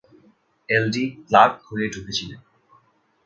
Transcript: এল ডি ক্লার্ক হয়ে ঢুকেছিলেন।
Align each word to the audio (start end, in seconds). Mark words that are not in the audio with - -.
এল 0.69 0.85
ডি 0.93 1.03
ক্লার্ক 1.27 1.55
হয়ে 1.67 1.87
ঢুকেছিলেন। 1.93 2.39